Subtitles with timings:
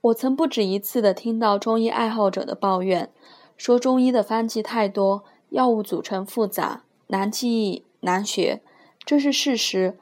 [0.00, 3.10] 我曾不止一次地听到中医爱好者的抱怨，
[3.56, 8.62] 说中医的方剂太多，药物组成复杂，难记忆、难学。
[9.04, 9.98] 这是事实。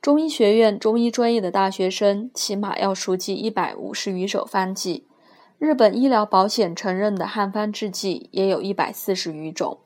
[0.00, 5.06] 中医学院中医专业的大学生起码要熟记一百五十余首方剂，
[5.58, 9.78] 日本医疗保险承认的汉方制剂也有一百四十余种。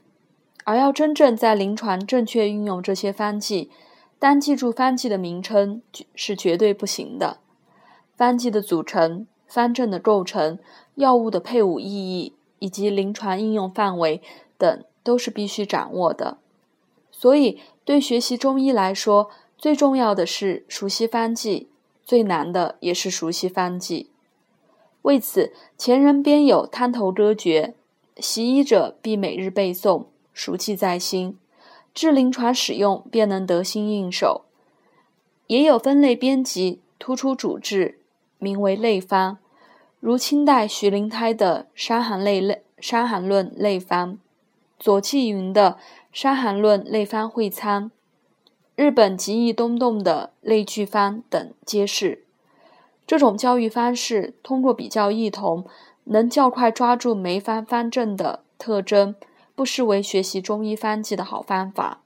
[0.65, 3.71] 而要真正在临床正确运用这些方剂，
[4.19, 5.81] 单记住方剂的名称
[6.15, 7.39] 是绝对不行的。
[8.15, 9.27] 方剂的组成。
[9.47, 10.59] 方阵的构成、
[10.97, 14.21] 药物的配伍意义以及临床应用范围
[14.59, 16.39] 等都是必须掌握的。
[17.11, 21.69] 所以，对学习中医来说，最重要的是熟悉方剂，
[22.05, 24.11] 最难的也是熟悉方剂。
[25.03, 27.75] 为此，前人编有汤头歌诀，
[28.19, 31.39] 习医者必每日背诵，熟记在心，
[31.95, 34.43] 至临床使用便能得心应手。
[35.47, 38.01] 也有分类编辑，突出主治。
[38.39, 39.39] 名为类方，
[40.01, 44.13] 如清代徐灵胎的《伤寒类类伤寒论类方》，
[44.79, 45.79] 左气云的
[46.13, 47.85] 《伤寒论类方会参》，
[48.75, 52.25] 日本吉义东洞的《类聚方》等皆是。
[53.07, 55.65] 这种教育方式，通过比较异同，
[56.05, 59.15] 能较快抓住每方方正的特征，
[59.55, 62.01] 不失为学习中医方剂的好方法。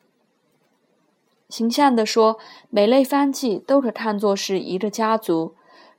[1.49, 5.55] 形象地说，每类方剂都可看作是一个家族。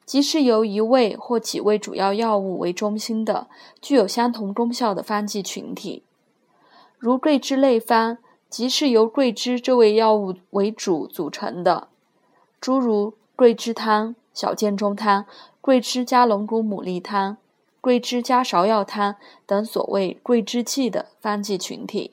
[0.05, 3.47] 即是由一味或几味主要药物为中心的，
[3.81, 6.03] 具有相同功效的方剂群体，
[6.97, 8.17] 如桂枝类方，
[8.49, 11.87] 即是由桂枝这味药物为主组成的，
[12.59, 15.25] 诸如桂枝汤、小建中汤、
[15.61, 17.37] 桂枝加龙骨牡蛎汤、
[17.79, 19.15] 桂枝加芍药汤
[19.45, 22.11] 等所谓桂枝剂的方剂群体。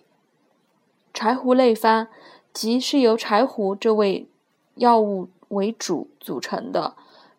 [1.12, 2.06] 柴胡类方，
[2.52, 4.28] 即是由柴胡这味
[4.76, 6.94] 药物为主组成的。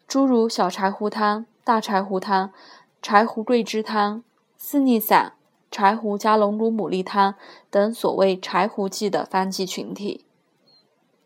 [0.09, 2.51] 诸如小柴胡汤、大柴胡汤、
[2.99, 4.23] 柴胡桂枝汤、
[4.57, 5.33] 四逆散、
[5.69, 7.35] 柴胡加龙骨牡蛎汤
[7.69, 10.25] 等所谓柴胡剂的方剂群体，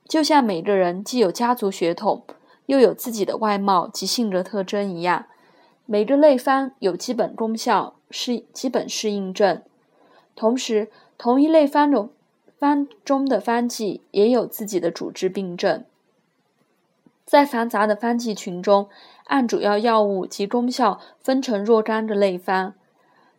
[0.06, 2.24] 就像每个人既有家族血统，
[2.66, 5.28] 又有自己的外貌及性格特征一样，
[5.86, 9.62] 每个类方有基本功效是基本适应症，
[10.36, 12.10] 同时同一类方中
[12.60, 15.86] 方中的方剂也有自己的主治病症。
[17.26, 18.90] 在繁杂的方剂群中，
[19.26, 22.74] 按主要药物及功效分成若干个类方，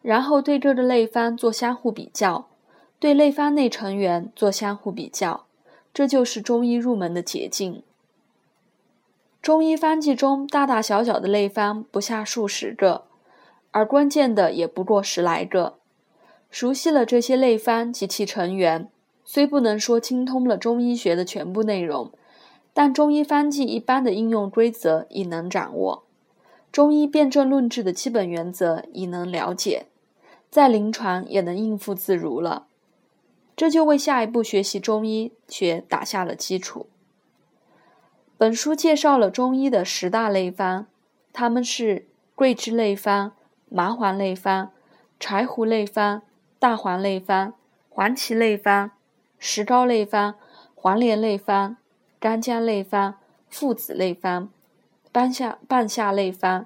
[0.02, 2.48] 然后对各个类方做相互比较，
[2.98, 5.44] 对类方内成员做相互比较，
[5.92, 7.82] 这就是中医入门的捷径。
[9.42, 13.04] 中医方剂中大大小小的类方不下数十个，
[13.72, 15.74] 而关键的也不过十来个。
[16.50, 18.88] 熟悉了这些类方及其成员，
[19.24, 22.10] 虽不能说精通了中医学的全部内容。
[22.74, 26.02] 但中医方剂一般的应用规则已能掌握，
[26.72, 29.86] 中医辨证论治的基本原则已能了解，
[30.50, 32.66] 在临床也能应付自如了。
[33.54, 36.88] 这就为下一步学习中医学打下了基础。
[38.36, 40.88] 本书介绍了中医的十大类方，
[41.32, 43.32] 它们是桂枝类方、
[43.68, 44.72] 麻黄类方、
[45.20, 46.22] 柴胡类方、
[46.58, 47.54] 大黄类方、
[47.88, 48.90] 黄芪类方、
[49.38, 50.34] 石膏类方、
[50.74, 51.76] 黄连类方。
[52.24, 53.16] 干姜类方、
[53.50, 54.48] 附子类方、
[55.12, 56.64] 半夏半夏类方，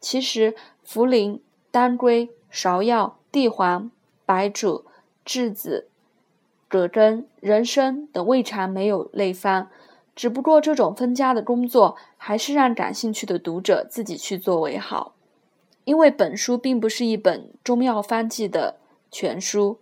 [0.00, 0.54] 其实
[0.88, 3.90] 茯苓、当归、芍药、地黄、
[4.24, 4.86] 白术、
[5.26, 5.88] 栀子、
[6.66, 9.68] 葛根、人参等未尝没有类方，
[10.16, 15.14] 只不过这种分家的工作，还是让感兴趣的读者自己去做为好。
[15.84, 18.78] 因为本书并不是一本中药方剂的
[19.10, 19.78] 全书。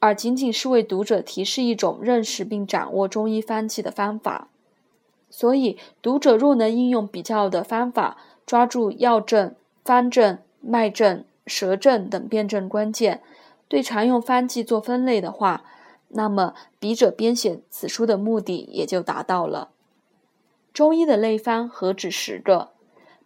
[0.00, 4.48] 而仅仅是为读者提示一种认识并掌握中医方剂的方法，
[5.30, 13.22] 所以读者若能应用比较的方法，抓住药证、方证、脉证、舌证等辨证关键，
[13.68, 15.64] 对常用方剂做分类的话，
[16.08, 19.68] 那么笔者编写此书的目的也就达到了。
[20.72, 22.70] 中医的类方何止十个？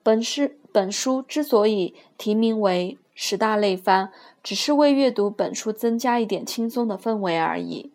[0.03, 2.99] 本是本书之所以题名为。
[3.15, 4.11] 十大类方
[4.43, 7.91] 只是为阅读本书增加一点轻松的氛围而已。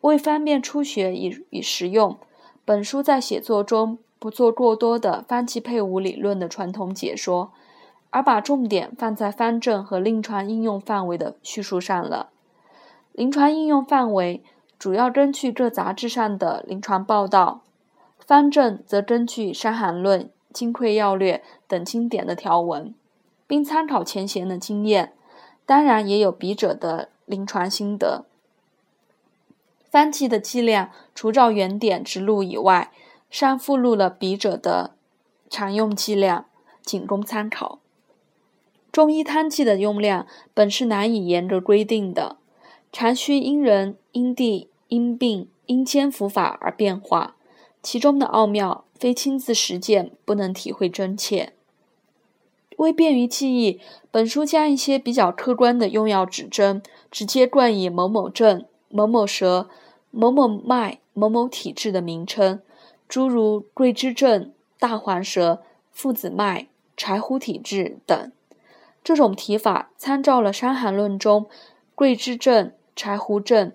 [0.00, 2.18] 为方便初学与与实用，
[2.64, 7.52] 本书在写作中不做过多的方剂配伍理论的传统解说，
[8.08, 12.30] 而把重点放在方正和临床应用范围的叙述上了。
[13.12, 14.42] 临床应用范围
[14.78, 17.60] 主要根据各杂志上的临床报道，
[18.18, 20.20] 方正则根据《伤寒论》
[20.54, 21.36] 《金匮要略》
[21.68, 22.94] 等经典的条文。
[23.50, 25.12] 并参考前贤的经验，
[25.66, 28.24] 当然也有笔者的临床心得。
[29.90, 32.92] 方剂的剂量除照原点直录以外，
[33.28, 34.94] 上附录了笔者的
[35.48, 36.46] 常用剂量，
[36.84, 37.80] 仅供参考。
[38.92, 42.36] 中医汤剂的用量本是难以严格规定的，
[42.92, 47.34] 常需因人、因地、因病、因煎服法而变化，
[47.82, 51.54] 其中的奥妙非亲自实践不能体会真切。
[52.80, 53.78] 为便于记忆，
[54.10, 59.68] 本书将一些比较客观的用药指针直接冠以某某症、某某舌、
[60.10, 62.62] 某某脉、某某体质的名称，
[63.06, 65.60] 诸如桂枝症、大黄舌、
[65.92, 68.32] 附子脉、柴胡体质等。
[69.04, 71.48] 这种提法参照了《伤寒论》中
[71.94, 73.72] 桂枝症、柴胡症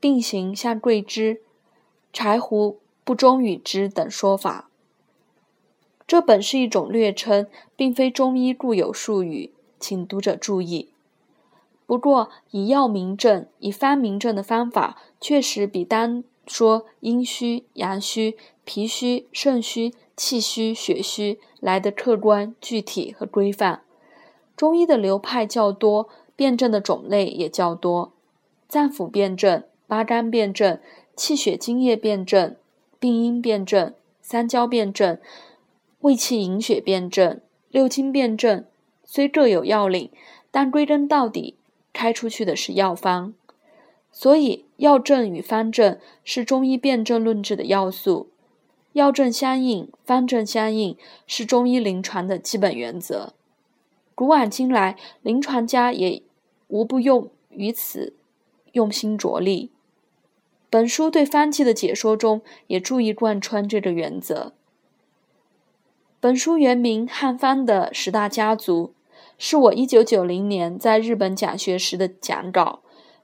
[0.00, 1.42] 病形像桂枝，
[2.10, 4.69] 柴胡不中与之等说法。
[6.10, 7.46] 这本是一种略称，
[7.76, 10.88] 并非中医固有术语，请读者注意。
[11.86, 23.82] 不过，以药名症、以方名症的方法，确实比单说阴虚、阳虚、脾虚、肾虚、气虚、血虚来得客观、具体和规范。
[24.56, 28.10] 中医的流派较多，辨证的种类也较多：
[28.66, 30.80] 脏腑辨证、八纲辨证、
[31.14, 32.56] 气血津液辨证、
[32.98, 35.16] 病因辨证、三焦辨证。
[36.00, 38.64] 胃气营血辨证、六经辨证
[39.04, 40.10] 虽各有要领，
[40.50, 41.56] 但归根到底，
[41.92, 43.34] 开出去的是药方。
[44.10, 48.30] 所以，药证与方证是中医辨证论治的要素。
[48.94, 53.34] 药证相应，方证相应，是中医临床的基本原则。
[54.14, 56.22] 古往今来，临床家也
[56.68, 58.14] 无不用于此
[58.72, 59.70] 用心着力。
[60.68, 64.54] 本书对方剂的解说中，也注意贯穿这个原则。
[66.22, 68.92] 本书原名《汉方的十大家族》，
[69.38, 72.80] 是我一九九零年在日本讲学时的讲稿。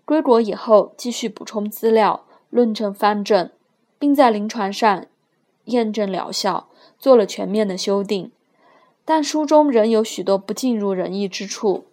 [0.07, 3.51] 归国以后，继续补充资料，论证方正，
[3.99, 5.05] 并在临床上
[5.67, 8.31] 验证疗效，做了全面的修订。
[9.05, 11.85] 但书中仍有许多不尽如人意之处。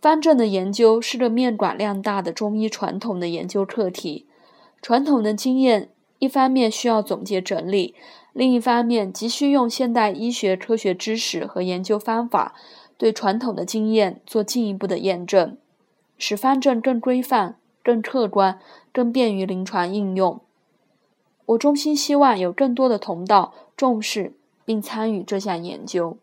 [0.00, 4.26] 方正的研究是个面广量大的中医传统的研究课题，
[4.80, 5.88] 传统的经验
[6.20, 7.96] 一方面需要总结整理。
[8.38, 12.54] 另一方面，急需用现代医学科学知识和研究方法，
[12.96, 15.56] 对传统的经验做进一步的验证，
[16.16, 18.60] 使方证更规范、更客观、
[18.92, 20.40] 更便于临床应用。
[21.46, 26.16] 我衷心希望有更多的同道重视并参与这项研究。